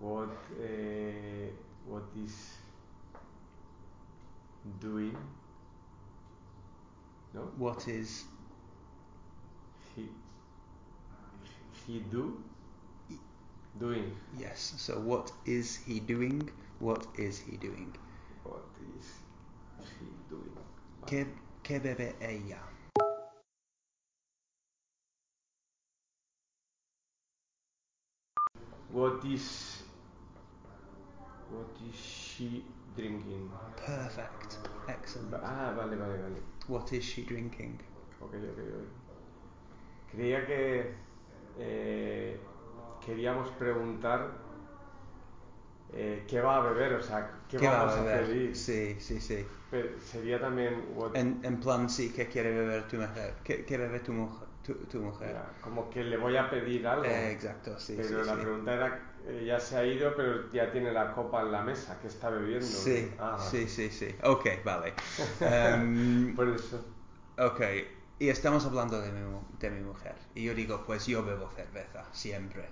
What 0.00 0.30
eh, 0.58 1.52
what 1.86 2.04
is 2.16 2.56
doing? 4.80 5.16
No. 7.34 7.42
what 7.56 7.86
is 7.88 8.24
He 9.94 10.08
he 11.86 12.00
do 12.10 12.42
doing. 13.78 14.16
yes. 14.38 14.74
So 14.78 14.98
what 15.00 15.32
is 15.46 15.76
he 15.76 16.00
doing? 16.00 16.50
What 16.78 17.06
is 17.18 17.38
he 17.40 17.56
doing? 17.56 17.94
What 18.44 18.64
is 18.98 19.22
he 19.98 20.06
doing? 20.28 20.56
¿Qué, 21.06 21.26
qué 21.62 21.78
bebe 21.78 22.16
ella? 22.20 22.58
What 28.92 29.24
is 29.24 29.84
what 31.50 31.66
is 31.88 31.94
she 31.96 32.64
drinking? 32.96 33.50
Perfect. 33.76 34.58
Excellent. 34.88 35.34
Ah, 35.42 35.72
vale, 35.76 35.96
vale, 35.96 36.18
vale. 36.18 36.42
What 36.68 36.92
is 36.92 37.04
she 37.04 37.22
drinking? 37.24 37.78
Ok, 38.20 38.34
ok, 38.34 38.58
ok. 38.58 39.00
Creía 40.12 40.44
que 40.46 40.94
eh, 41.58 42.40
queríamos 43.04 43.48
preguntar 43.50 44.32
eh, 45.92 46.24
qué 46.28 46.40
va 46.40 46.56
a 46.56 46.60
beber, 46.60 46.94
o 46.94 47.02
sea, 47.02 47.44
qué, 47.48 47.58
va 47.64 47.74
vamos 47.74 47.96
a, 47.98 48.02
beber? 48.02 48.10
pedir. 48.10 48.56
Sí, 48.56 48.96
sí, 49.00 49.20
sí. 49.20 49.46
Pero 49.70 49.98
sería 50.00 50.40
también 50.40 50.84
what- 50.94 51.12
En, 51.14 51.40
en 51.44 51.60
plan, 51.60 51.88
sí, 51.88 52.12
¿qué 52.12 52.26
quiere 52.28 52.50
beber 52.52 52.88
tu 52.88 52.96
mujer? 52.96 53.34
¿Qué, 53.44 53.64
qué 53.64 53.76
bebe 53.78 54.00
tu, 54.00 54.12
mujer? 54.12 54.48
Tu, 54.62 54.74
tu 54.86 54.98
mujer? 55.00 55.36
ya, 55.36 55.58
como 55.60 55.90
que 55.90 56.02
le 56.04 56.16
voy 56.16 56.36
a 56.36 56.48
pedir 56.50 56.86
algo. 56.86 57.08
Eh, 57.08 57.32
exacto, 57.32 57.78
sí, 57.78 57.96
pero 57.96 58.22
sí, 58.22 58.24
la 58.24 58.38
sí. 58.38 58.40
pregunta 58.40 58.74
era, 58.74 59.14
eh, 59.26 59.44
ya 59.46 59.60
se 59.60 59.76
ha 59.76 59.84
ido, 59.86 60.14
pero 60.16 60.50
ya 60.52 60.70
tiene 60.72 60.92
la 60.92 61.12
copa 61.12 61.42
en 61.42 61.52
la 61.52 61.62
mesa, 61.62 61.98
¿qué 62.00 62.08
está 62.08 62.30
bebiendo? 62.30 62.78
Sí, 62.84 63.10
Ah, 63.18 63.50
sí, 63.50 63.68
sí, 63.68 63.90
sí. 63.90 64.14
Ok, 64.22 64.46
vale. 64.64 64.94
Em, 65.44 66.36
Por 66.36 66.48
eso. 66.48 66.84
ok, 67.38 67.60
y 68.18 68.28
estamos 68.28 68.64
hablando 68.66 69.00
de 69.00 69.12
mi, 69.12 69.20
de 69.58 69.70
mi 69.70 69.80
mujer. 69.82 70.16
Y 70.34 70.44
yo 70.44 70.54
digo, 70.54 70.84
pues 70.86 71.06
yo 71.06 71.24
bebo 71.24 71.50
cerveza, 71.50 72.04
siempre. 72.12 72.68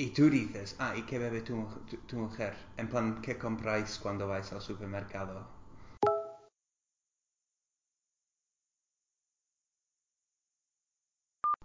Y 0.00 0.14
tú 0.14 0.30
dices, 0.30 0.76
ah, 0.78 0.96
¿y 0.96 1.02
qué 1.02 1.18
bebe 1.18 1.42
tu, 1.42 1.62
tu, 1.86 1.98
tu 1.98 2.16
mujer? 2.16 2.54
En 2.78 2.88
plan, 2.88 3.20
¿qué 3.20 3.36
compráis 3.36 3.98
cuando 4.02 4.26
vais 4.26 4.50
al 4.50 4.62
supermercado? 4.62 5.46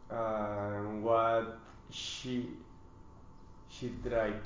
Um, 0.09 1.01
what 1.01 1.45
she 1.89 2.59
she 3.69 3.93
drank. 4.03 4.43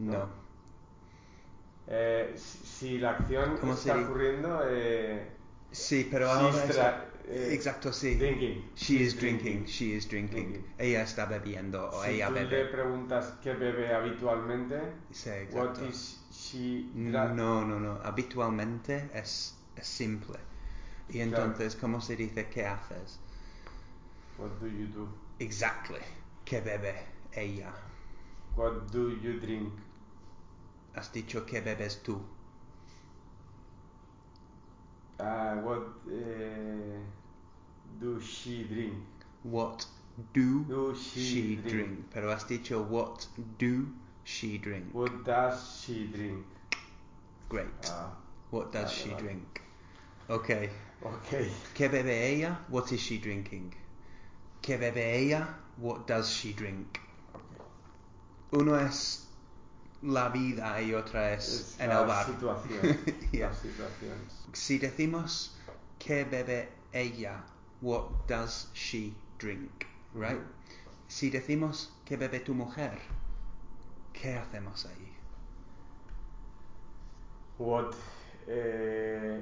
No. 0.00 0.28
Eh, 1.86 2.32
si, 2.34 2.58
si 2.66 2.98
la 2.98 3.10
acción 3.10 3.58
¿Cómo 3.58 3.74
está 3.74 3.92
sería? 3.92 4.08
ocurriendo, 4.08 4.60
eh, 4.68 5.28
Sí, 5.70 6.08
pero 6.10 6.32
ahora 6.32 6.50
eh, 7.28 7.54
Exacto, 7.54 7.92
sí. 7.92 8.14
drinking. 8.18 8.62
She 8.74 9.02
is 9.02 9.14
drinking, 9.18 9.66
she 9.66 9.94
is 9.96 10.06
drinking. 10.08 10.52
Drinking. 10.52 10.64
Ella 10.78 11.02
está 11.02 11.26
bebiendo 11.26 11.90
o 11.90 12.04
Si 12.04 12.10
ella 12.10 12.28
tú 12.28 12.34
le 12.34 12.44
bebe. 12.46 12.64
preguntas 12.66 13.32
qué 13.42 13.54
bebe 13.54 13.94
habitualmente, 13.94 14.80
Sí, 15.10 15.30
what 15.50 15.78
exacto. 15.78 15.84
is 15.88 16.18
she 16.30 16.84
dra- 16.94 17.34
No, 17.34 17.64
no, 17.64 17.78
no. 17.80 18.00
Habitualmente 18.02 19.10
es, 19.14 19.54
es 19.76 19.86
simple. 19.86 20.38
Y 21.08 21.20
Claro. 21.28 21.54
entonces, 21.54 21.76
¿cómo 21.76 22.00
se 22.00 22.16
dice 22.16 22.48
qué 22.48 22.66
haces? 22.66 23.20
What 24.38 24.60
do 24.60 24.66
you 24.68 24.86
do? 24.86 25.08
Exactly. 25.38 26.00
¿Qué 26.44 26.60
bebe 26.60 26.94
ella? 27.32 27.72
What 28.56 28.90
do 28.90 29.10
you 29.10 29.38
drink? 29.38 29.72
Has 30.94 31.12
dicho 31.12 31.44
que 31.44 31.60
bebes 31.60 32.02
tú. 32.02 32.22
Ah, 35.18 35.54
what 35.62 35.82
eh, 36.10 36.98
do 38.00 38.20
she 38.20 38.64
drink? 38.64 38.94
What 39.42 39.86
do, 40.32 40.64
Do 40.68 40.94
she, 40.94 41.20
she 41.20 41.56
drink? 41.56 41.68
drink? 41.68 42.10
Pero 42.12 42.30
has 42.30 42.44
dicho 42.44 42.82
what 42.82 43.26
do 43.58 43.88
she 44.24 44.58
drink. 44.58 44.92
What 44.92 45.24
does 45.24 45.80
she 45.84 46.06
drink? 46.06 46.44
Great. 47.48 47.66
Ah, 47.90 48.10
What 48.50 48.72
does 48.72 48.90
she 48.92 49.10
drink? 49.10 49.60
Okay. 50.30 50.70
ok. 51.04 51.46
¿Qué 51.74 51.88
bebe 51.90 52.32
ella? 52.32 52.58
What 52.68 52.92
is 52.92 53.00
she 53.00 53.18
drinking? 53.18 53.74
¿Qué 54.62 54.78
bebe 54.78 55.02
ella? 55.18 55.46
What 55.76 56.06
does 56.06 56.30
she 56.30 56.52
drink? 56.52 57.00
Uno 58.52 58.74
es 58.76 59.23
la 60.04 60.28
vida 60.28 60.80
y 60.82 60.94
otra 60.94 61.32
es, 61.32 61.48
Es 61.48 61.80
en 61.80 61.90
el 61.90 62.06
bar. 62.06 62.26
situación. 62.26 62.98
Yeah. 63.32 63.48
La 63.48 63.54
situación. 63.54 64.18
Si 64.52 64.78
decimos 64.78 65.56
¿Qué 65.98 66.24
bebe 66.24 66.68
ella? 66.92 67.42
What 67.80 68.10
does 68.28 68.68
she 68.74 69.14
drink? 69.38 69.86
Right? 70.14 70.40
Si 71.08 71.30
decimos 71.30 71.92
¿Qué 72.04 72.16
bebe 72.16 72.40
tu 72.40 72.54
mujer? 72.54 72.98
¿Qué 74.12 74.34
hacemos 74.36 74.86
ahí? 74.86 75.12
What, 77.58 77.94
eh, 78.46 79.40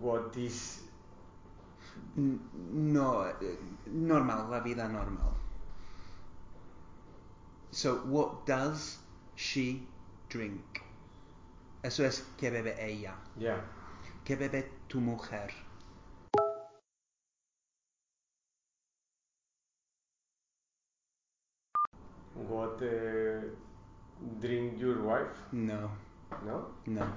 what 0.00 0.36
is 0.36 0.82
No, 2.16 3.26
eh, 3.28 3.58
normal, 3.86 4.50
la 4.50 4.60
vida 4.60 4.88
normal. 4.88 5.32
So, 7.74 7.96
what 8.06 8.46
does 8.46 8.98
she 9.34 9.82
drink? 10.28 10.80
Eso 11.82 12.04
es 12.04 12.22
¿Qué 12.38 12.48
bebe 12.48 12.76
ella? 12.78 13.14
yeah 13.36 13.58
¿Qué 14.24 14.36
bebe 14.38 14.70
tu 14.88 15.00
mujer? 15.00 15.50
what 22.48 22.80
eh, 22.80 23.40
drink 24.40 24.78
your 24.78 25.02
wife 25.02 25.34
No, 25.50 25.90
no 26.44 26.66
no. 26.86 27.12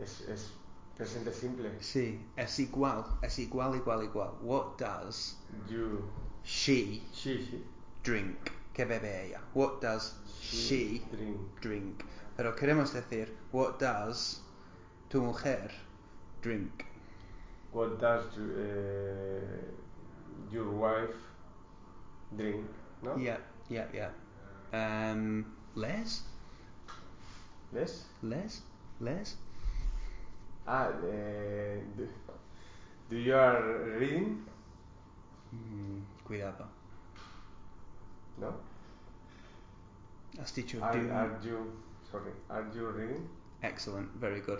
es, 0.00 0.22
es 0.22 0.52
presente 0.96 1.34
simple 1.34 1.70
Sí, 1.80 2.18
es 2.38 2.58
igual, 2.60 3.04
es 3.22 3.38
igual, 3.38 3.74
igual, 3.76 4.04
igual. 4.04 4.30
What 4.40 4.78
does 4.78 5.36
you 5.68 6.02
she 6.44 7.02
she 7.12 7.44
she 7.44 7.62
drink? 8.02 8.52
¿Qué 8.74 8.84
bebe 8.84 9.26
ella? 9.26 9.40
What 9.54 9.80
does 9.82 10.14
she 10.40 11.02
drink 11.12 11.60
drink? 11.60 12.04
Pero 12.36 12.54
queremos 12.56 12.92
decir, 12.92 13.28
what 13.52 13.78
does 13.78 14.40
tu 15.10 15.20
mujer 15.20 15.70
drink? 16.42 16.86
what 17.72 17.98
does 17.98 18.24
eh, 18.38 19.40
your 20.50 20.68
wife 20.70 21.16
drink 22.36 22.66
no 23.02 23.16
Yeah, 23.16 23.38
yeah, 23.70 23.86
yeah. 23.94 24.10
Um, 24.74 25.46
Les? 25.74 26.22
yes 27.72 28.04
Les? 28.22 28.62
Les? 29.00 29.36
ah 30.66 30.88
eh, 31.10 31.80
do, 31.96 32.06
do 33.10 33.16
you 33.16 33.34
are 33.34 33.98
reading 33.98 34.44
Mm, 35.54 36.00
cuidado. 36.24 36.66
No 38.38 38.52
Has 40.40 40.54
dicho 40.54 40.82
are, 40.82 40.98
do- 41.00 41.12
are 41.12 41.38
you 41.42 41.58
sorry 42.10 42.32
are 42.48 42.66
you 42.74 42.88
reading 42.90 43.28
Excellent, 43.62 44.08
very 44.20 44.40
good. 44.40 44.58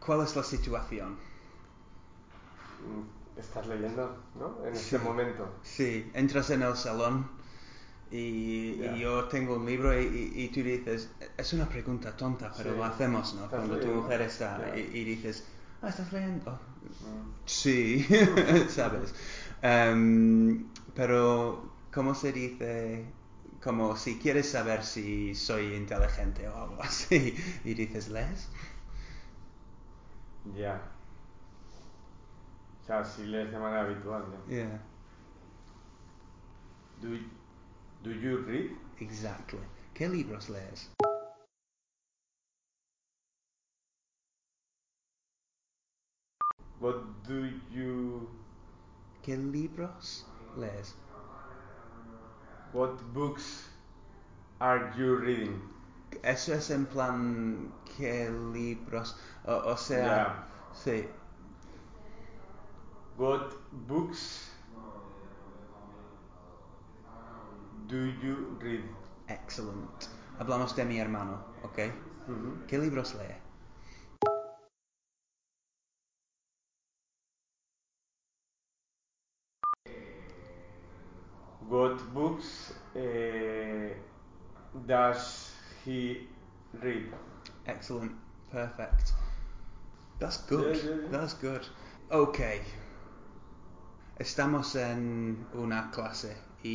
¿Cuál 0.00 0.22
es 0.22 0.36
la 0.36 0.42
situación? 0.42 1.16
Mm, 2.82 3.38
estás 3.38 3.66
leyendo 3.66 4.16
no 4.38 4.64
en 4.66 4.74
Sí. 4.76 4.96
este 4.96 4.98
momento 4.98 5.48
Sí, 5.62 6.10
entras 6.14 6.50
en 6.50 6.62
el 6.62 6.76
salón 6.76 7.26
y, 8.10 8.76
Ya. 8.76 8.96
y 8.96 9.00
yo 9.00 9.24
tengo 9.28 9.56
un 9.56 9.64
libro 9.66 9.98
y, 9.98 10.04
y- 10.04 10.42
y 10.44 10.48
tú 10.48 10.62
dices, 10.62 11.10
es 11.36 11.52
una 11.54 11.66
pregunta 11.68 12.16
tonta, 12.16 12.52
pero 12.56 12.72
Sí. 12.72 12.76
lo 12.76 12.84
hacemos, 12.84 13.34
¿no? 13.34 13.44
Estás 13.44 13.58
Cuando 13.60 13.74
tu 13.76 13.80
leyendo. 13.86 14.02
mujer 14.02 14.20
está 14.22 14.58
Ya. 14.74 14.76
y, 14.76 15.04
dices, 15.04 15.44
ah, 15.82 15.88
¿estás 15.88 16.12
leyendo? 16.12 16.52
Mm. 16.52 17.30
Sí, 17.46 18.06
sabes. 18.68 19.14
Em, 19.62 20.66
pero, 20.94 21.72
¿cómo 21.96 22.14
se 22.14 22.30
dice? 22.30 23.06
Como 23.64 23.96
si 23.96 24.18
quieres 24.18 24.50
saber 24.50 24.84
si 24.84 25.34
soy 25.34 25.74
inteligente 25.74 26.46
o 26.46 26.54
algo 26.54 26.82
así 26.82 27.34
y 27.64 27.72
dices, 27.72 28.08
¿lees? 28.10 28.48
Ya. 30.54 30.78
O 32.82 32.86
sea, 32.86 33.02
si 33.02 33.24
lees 33.24 33.50
de 33.50 33.58
manera 33.58 33.80
habitual, 33.80 34.24
¿no? 34.30 34.46
Yeah, 34.46 34.78
Do, 37.00 37.08
do 38.04 38.10
you 38.12 38.42
read? 38.46 38.70
exactly. 39.00 39.58
¿Qué 39.94 40.06
libros 40.06 40.50
lees? 40.50 40.90
What 46.78 46.96
do 47.26 47.46
you... 47.70 48.28
¿Qué 49.22 49.36
libros 49.38 50.26
lees? 50.56 50.94
What 52.76 52.98
books 53.14 53.46
are 54.60 54.92
you 54.98 55.16
reading? 55.16 55.60
Eso 56.22 56.52
es 56.54 56.70
en 56.70 56.84
plan, 56.86 57.72
¿qué 57.96 58.30
libros? 58.52 59.16
O, 59.46 59.54
o 59.72 59.76
sea, 59.76 60.04
Ya. 60.04 60.44
sí, 60.74 61.08
What 63.16 63.54
books 63.88 64.50
do 67.88 67.96
you 68.22 68.58
read? 68.60 68.84
excellent. 69.28 70.08
Hablamos 70.38 70.76
de 70.76 70.84
mi 70.84 70.98
hermano, 70.98 71.38
¿ok? 71.62 71.78
¿Qué 72.68 72.78
libros 72.78 73.14
lee? 73.14 73.34
What 81.68 81.98
books 82.14 82.65
Eh, 82.96 83.94
does 84.86 85.52
he 85.84 86.26
read? 86.82 87.12
Excellent, 87.66 88.12
perfect. 88.50 89.12
That's 90.18 90.38
good, 90.48 90.76
Yeah, 90.76 90.90
yeah, 90.90 90.96
yeah. 91.02 91.08
that's 91.10 91.34
good. 91.34 91.66
Ok. 92.10 92.40
Estamos 94.18 94.74
en 94.76 95.46
una 95.54 95.90
clase 95.90 96.36
y, 96.62 96.68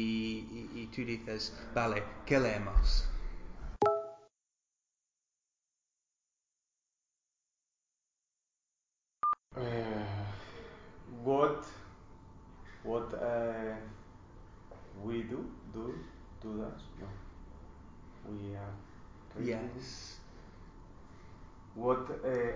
y- 0.52 0.80
y 0.82 0.88
tú 0.88 1.04
dices, 1.04 1.54
vale, 1.74 2.04
¿qué 2.26 2.40
leemos? 2.40 3.08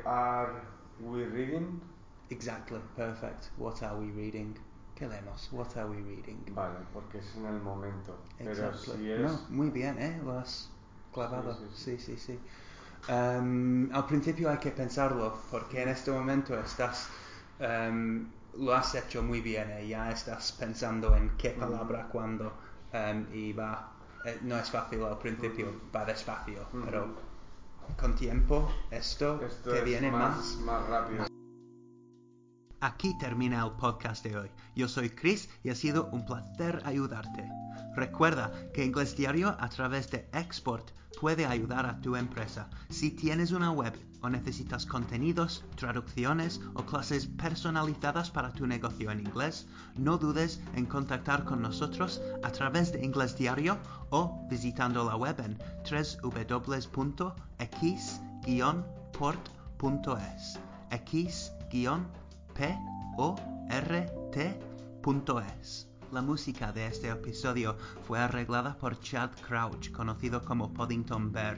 Are 0.06 0.62
we 1.00 1.24
reading 1.24 1.82
exactly, 2.30 2.80
perfect. 2.96 3.50
What 3.58 3.82
are 3.82 3.98
we 3.98 4.12
reading? 4.12 4.58
¿Qué 4.96 5.08
leemos? 5.08 5.52
What 5.52 5.76
are 5.78 5.88
we 5.88 5.98
reading? 6.02 6.46
vale 6.56 6.80
porque 6.94 7.18
es 7.20 7.36
en 7.36 7.46
el 7.46 7.60
momento 7.62 8.18
pero 8.44 8.72
Exactly. 8.72 8.96
si 8.96 9.12
es 9.12 9.22
No, 9.24 9.40
muy 9.50 9.70
bien, 9.70 9.98
¿eh? 10.00 10.20
Lo 10.24 10.38
has 10.38 10.70
clavado. 11.12 11.58
Sí, 11.74 11.98
Sí, 11.98 11.98
sí, 11.98 12.18
sí. 12.18 12.40
Em, 13.08 13.90
al 13.94 14.06
principio 14.06 14.50
hay 14.50 14.58
que 14.58 14.72
pensarlo, 14.72 15.34
porque 15.52 15.82
en 15.84 15.90
este 15.90 16.12
momento 16.12 16.60
estás, 16.60 17.10
em, 17.60 18.32
lo 18.54 18.74
has 18.74 18.96
hecho 18.96 19.22
muy 19.24 19.42
bien, 19.42 19.70
¿eh? 19.72 19.88
ya 19.88 20.12
estás 20.12 20.52
pensando 20.54 21.16
en 21.16 21.38
qué 21.38 21.52
palabra, 21.52 22.08
cuándo, 22.08 22.58
em, 22.92 23.28
y 23.32 23.54
va, 23.54 23.98
eh, 24.24 24.40
no 24.44 24.58
es 24.58 24.70
fácil 24.72 25.04
al 25.04 25.18
principio, 25.20 25.68
Ujú. 25.68 25.92
va 25.96 26.06
despacio, 26.06 26.68
Ujú. 26.74 26.82
pero 26.84 27.25
con 28.00 28.16
tiempo 28.16 28.70
esto, 28.92 29.42
esto 29.46 29.72
te 29.72 29.80
es 29.80 29.86
viene 29.86 30.12
más 30.12 30.58
más 30.58 30.88
rápido 30.88 31.26
Aquí 32.82 33.18
termina 33.18 33.66
el 33.66 33.72
podcast 33.72 34.24
de 34.24 34.38
hoy. 34.38 34.52
Yo 34.76 34.88
soy 34.88 35.10
Chris 35.10 35.50
y 35.64 35.70
ha 35.70 35.76
sido 35.76 36.08
un 36.12 36.24
placer 36.24 36.84
ayudarte. 36.86 37.50
Recuerda 37.96 38.52
que 38.74 38.84
Inglés 38.84 39.16
Diario 39.16 39.56
a 39.60 39.70
través 39.70 40.12
de 40.12 40.28
Export 40.34 40.92
puede 41.20 41.46
ayudar 41.46 41.86
a 41.86 42.02
tu 42.02 42.16
empresa. 42.16 42.70
Si 42.90 43.12
tienes 43.12 43.52
una 43.52 43.72
web 43.72 43.94
o 44.22 44.30
necesitas 44.30 44.86
contenidos, 44.86 45.64
traducciones 45.76 46.60
o 46.74 46.86
clases 46.86 47.28
personalizadas 47.28 48.30
para 48.32 48.52
tu 48.52 48.68
negocio 48.68 49.12
en 49.12 49.22
inglés, 49.22 49.68
no 49.96 50.18
dudes 50.18 50.60
en 50.76 50.86
contactar 50.86 51.46
con 51.46 51.62
nosotros 51.62 52.22
a 52.44 52.52
través 52.52 52.92
de 52.92 53.06
Inglés 53.06 53.38
Diario 53.38 53.78
o 54.10 54.46
visitando 54.50 55.06
la 55.06 55.16
web 55.16 55.40
en 55.40 55.58
www.x-port.es. 55.90 57.40
x-port.es. 64.90 65.95
La 66.12 66.22
música 66.22 66.72
de 66.72 66.86
este 66.88 67.10
episodio 67.10 67.76
fue 68.08 68.20
arreglada 68.20 68.78
por 68.78 68.98
Chad 69.00 69.32
Crouch, 69.48 69.92
conocido 69.92 70.44
como 70.44 70.72
Poddington 70.74 71.32
Bear. 71.32 71.58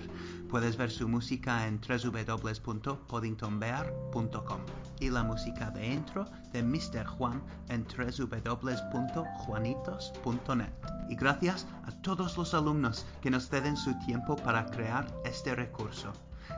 Puedes 0.49 0.75
ver 0.77 0.89
su 0.89 1.05
música 1.07 1.67
en 1.67 1.79
www.poddingtonbear.com 1.81 4.61
y 4.99 5.09
la 5.09 5.23
música 5.23 5.71
de 5.71 5.93
intro 5.93 6.25
de 6.53 6.63
Mr. 6.63 7.05
Juan 7.05 7.41
en 7.69 7.85
www.juanitos.net. 7.85 10.73
Y 11.09 11.15
gracias 11.15 11.65
a 11.85 11.91
todos 12.01 12.37
los 12.37 12.53
alumnos 12.53 13.05
que 13.21 13.29
nos 13.29 13.47
ceden 13.49 13.77
su 13.77 13.93
tiempo 14.05 14.37
para 14.37 14.65
crear 14.65 15.05
este 15.25 15.53
recurso. 15.55 16.13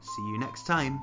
See 0.00 0.22
you 0.30 0.38
next 0.38 0.66
time. 0.66 1.00